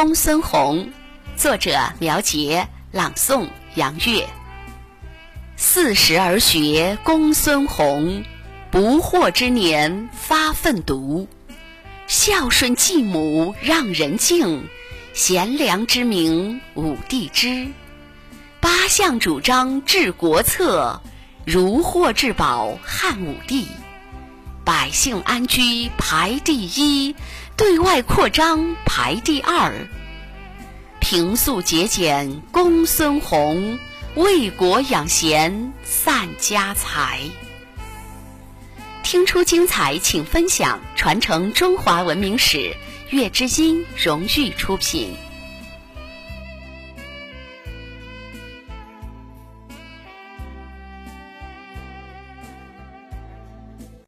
[0.00, 0.92] 公孙弘，
[1.34, 4.28] 作者苗杰，朗诵杨月。
[5.56, 8.22] 四十而学公孙弘，
[8.70, 11.26] 不惑之年发奋读。
[12.06, 14.68] 孝顺继母让人敬，
[15.14, 17.66] 贤良之名武帝知。
[18.60, 21.02] 八项主张治国策，
[21.44, 23.66] 如获至宝汉武帝。
[24.68, 27.16] 百姓安居排第一，
[27.56, 29.72] 对外扩张排第二。
[31.00, 33.78] 平素节俭公孙弘，
[34.14, 37.22] 为国养贤散家财。
[39.02, 42.76] 听出精彩，请分享，传承中华文明史。
[43.08, 45.16] 月之音荣誉出品。